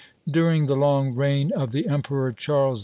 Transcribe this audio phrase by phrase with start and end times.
[0.27, 2.79] During the long reign of the Emperor Charles V.